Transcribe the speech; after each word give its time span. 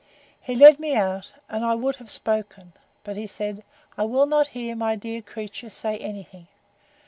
—He 0.41 0.55
led 0.55 0.79
me 0.79 0.95
out, 0.95 1.31
and 1.47 1.63
I 1.63 1.75
would 1.75 1.97
have 1.97 2.09
spoken; 2.09 2.73
but 3.03 3.17
he 3.17 3.27
said, 3.27 3.63
I 3.99 4.03
will 4.03 4.25
not 4.25 4.47
hear 4.57 4.75
my 4.75 4.95
dear 4.95 5.21
creature 5.21 5.69
say 5.69 5.95
any 5.99 6.23
thing! 6.23 6.47